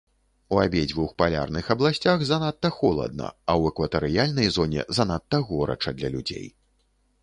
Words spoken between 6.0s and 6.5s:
людзей.